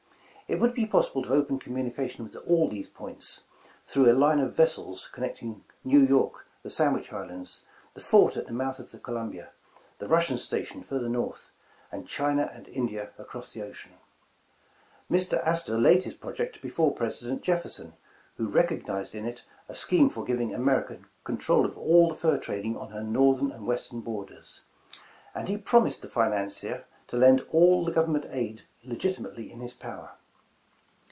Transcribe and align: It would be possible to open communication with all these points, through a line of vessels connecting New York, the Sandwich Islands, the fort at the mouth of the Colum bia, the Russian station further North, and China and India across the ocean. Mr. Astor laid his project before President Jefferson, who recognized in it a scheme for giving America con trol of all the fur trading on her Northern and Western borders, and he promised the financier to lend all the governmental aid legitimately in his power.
It 0.53 0.59
would 0.59 0.73
be 0.73 0.85
possible 0.85 1.23
to 1.23 1.31
open 1.31 1.59
communication 1.59 2.25
with 2.25 2.35
all 2.45 2.67
these 2.67 2.89
points, 2.89 3.43
through 3.85 4.11
a 4.11 4.11
line 4.19 4.39
of 4.39 4.53
vessels 4.53 5.07
connecting 5.07 5.63
New 5.85 6.01
York, 6.05 6.45
the 6.61 6.69
Sandwich 6.69 7.13
Islands, 7.13 7.65
the 7.93 8.01
fort 8.01 8.35
at 8.35 8.47
the 8.47 8.53
mouth 8.53 8.77
of 8.77 8.91
the 8.91 8.99
Colum 8.99 9.29
bia, 9.31 9.53
the 9.99 10.09
Russian 10.09 10.35
station 10.35 10.83
further 10.83 11.07
North, 11.07 11.51
and 11.89 12.05
China 12.05 12.49
and 12.53 12.67
India 12.67 13.11
across 13.17 13.53
the 13.53 13.61
ocean. 13.63 13.93
Mr. 15.09 15.41
Astor 15.47 15.77
laid 15.77 16.03
his 16.03 16.15
project 16.15 16.61
before 16.61 16.93
President 16.93 17.41
Jefferson, 17.43 17.93
who 18.35 18.49
recognized 18.49 19.15
in 19.15 19.23
it 19.23 19.45
a 19.69 19.73
scheme 19.75 20.09
for 20.09 20.25
giving 20.25 20.53
America 20.53 20.99
con 21.23 21.37
trol 21.37 21.63
of 21.63 21.77
all 21.77 22.09
the 22.09 22.15
fur 22.15 22.37
trading 22.37 22.75
on 22.75 22.89
her 22.89 23.03
Northern 23.03 23.53
and 23.53 23.65
Western 23.65 24.01
borders, 24.01 24.63
and 25.33 25.47
he 25.47 25.55
promised 25.55 26.01
the 26.01 26.09
financier 26.09 26.83
to 27.07 27.15
lend 27.15 27.39
all 27.51 27.85
the 27.85 27.93
governmental 27.93 28.31
aid 28.33 28.63
legitimately 28.83 29.49
in 29.49 29.61
his 29.61 29.73
power. 29.73 30.17